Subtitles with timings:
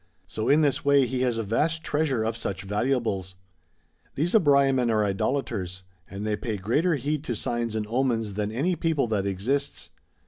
[0.25, 3.35] So in this way he has a vast treasure of such valuables.^
[4.15, 8.75] These Abraiaman are Idolaters; and they pay greater heed to signs and omens than any
[8.75, 9.91] people that exists.